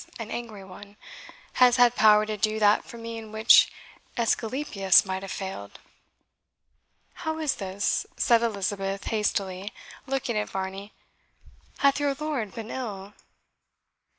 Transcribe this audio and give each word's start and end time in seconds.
an 0.17 0.31
angry 0.31 0.63
one, 0.63 0.95
has 1.61 1.75
had 1.75 1.93
power 1.95 2.25
to 2.25 2.35
do 2.35 2.57
that 2.57 2.83
for 2.83 2.97
me 2.97 3.19
in 3.19 3.31
which 3.31 3.71
Esculapius 4.17 5.05
might 5.05 5.21
have 5.21 5.31
failed?" 5.31 5.77
"How 7.21 7.37
is 7.37 7.53
this?" 7.57 8.07
said 8.17 8.41
Elizabeth 8.41 9.03
hastily, 9.03 9.71
looking 10.07 10.35
at 10.35 10.49
Varney; 10.49 10.91
"hath 11.85 11.99
your 11.99 12.15
lord 12.19 12.55
been 12.55 12.71
ill?" 12.71 13.13